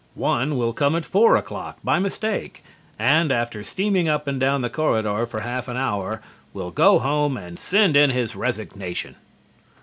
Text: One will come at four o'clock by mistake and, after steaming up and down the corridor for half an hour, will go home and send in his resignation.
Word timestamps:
One 0.15 0.57
will 0.57 0.73
come 0.73 0.95
at 0.95 1.05
four 1.05 1.35
o'clock 1.35 1.77
by 1.83 1.99
mistake 1.99 2.63
and, 2.97 3.31
after 3.31 3.63
steaming 3.63 4.09
up 4.09 4.25
and 4.25 4.39
down 4.39 4.61
the 4.61 4.69
corridor 4.71 5.27
for 5.27 5.41
half 5.41 5.67
an 5.67 5.77
hour, 5.77 6.23
will 6.55 6.71
go 6.71 6.97
home 6.97 7.37
and 7.37 7.59
send 7.59 7.95
in 7.95 8.09
his 8.09 8.35
resignation. 8.35 9.15